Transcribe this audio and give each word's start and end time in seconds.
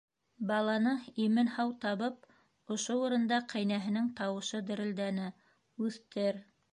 Баланы 0.51 0.91
имен-һау 1.25 1.73
табып,- 1.83 2.25
ошо 2.75 2.95
урында 3.03 3.39
ҡәйнәһенең 3.53 4.07
тауышы 4.21 4.63
дерелдәне,- 4.71 5.29
үҫтер. 5.89 6.41